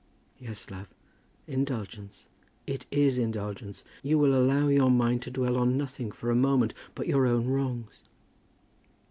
[0.39, 0.87] "Yes, love;
[1.45, 2.27] indulgence.
[2.65, 3.83] It is indulgence.
[4.01, 7.45] You will allow your mind to dwell on nothing for a moment but your own
[7.47, 8.03] wrongs."